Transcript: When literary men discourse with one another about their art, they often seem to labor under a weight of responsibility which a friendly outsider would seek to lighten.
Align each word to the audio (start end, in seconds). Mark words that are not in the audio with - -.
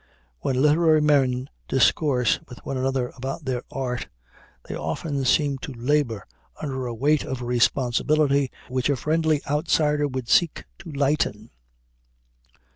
When 0.39 0.59
literary 0.59 0.99
men 0.99 1.47
discourse 1.67 2.39
with 2.49 2.65
one 2.65 2.75
another 2.75 3.09
about 3.15 3.45
their 3.45 3.61
art, 3.69 4.07
they 4.67 4.73
often 4.73 5.25
seem 5.25 5.59
to 5.59 5.73
labor 5.73 6.25
under 6.59 6.87
a 6.87 6.93
weight 6.95 7.23
of 7.23 7.43
responsibility 7.43 8.49
which 8.67 8.89
a 8.89 8.95
friendly 8.95 9.41
outsider 9.47 10.07
would 10.07 10.27
seek 10.27 10.63
to 10.79 10.91
lighten. 10.91 11.51